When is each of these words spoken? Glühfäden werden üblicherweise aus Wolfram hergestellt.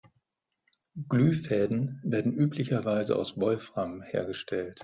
Glühfäden 1.09 1.99
werden 2.03 2.33
üblicherweise 2.33 3.15
aus 3.15 3.39
Wolfram 3.39 4.01
hergestellt. 4.01 4.79